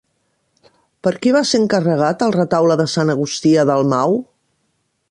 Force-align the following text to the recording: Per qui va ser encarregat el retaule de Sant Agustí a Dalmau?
Per 1.07 1.13
qui 1.25 1.33
va 1.35 1.43
ser 1.49 1.61
encarregat 1.65 2.27
el 2.29 2.35
retaule 2.39 2.79
de 2.83 2.89
Sant 2.95 3.17
Agustí 3.17 3.57
a 3.63 3.69
Dalmau? 3.73 4.19